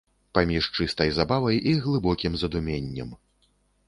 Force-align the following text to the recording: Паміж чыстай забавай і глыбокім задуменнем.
Паміж 0.35 0.69
чыстай 0.77 1.11
забавай 1.17 1.59
і 1.71 1.73
глыбокім 1.83 2.39
задуменнем. 2.45 3.13